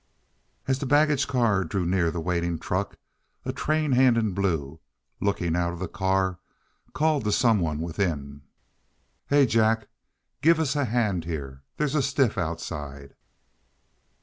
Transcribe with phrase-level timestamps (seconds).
[0.67, 2.97] As the baggage car drew near the waiting truck
[3.45, 4.79] a train hand in blue,
[5.19, 6.39] looking out of the car,
[6.91, 8.41] called to some one within.
[9.27, 9.89] "Hey, Jack!
[10.41, 11.61] Give us a hand here.
[11.77, 13.13] There's a stiff outside!"